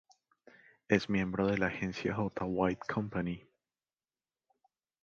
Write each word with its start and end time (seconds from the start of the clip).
Es 0.87 1.09
miembro 1.11 1.45
de 1.45 1.59
la 1.59 1.67
agencia 1.67 2.15
"J,Wide-Company". 2.15 3.47